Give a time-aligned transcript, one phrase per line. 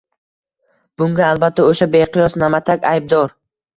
[1.01, 3.37] Bunga, albatta, o`sha beqiyos Na`matak aybdor